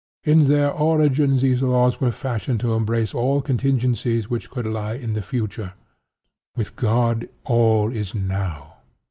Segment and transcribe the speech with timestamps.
[0.23, 5.13] In their origin these laws were fashioned to embrace all contingencies which could lie in
[5.13, 5.73] the Future.
[6.55, 8.77] With God all is Now.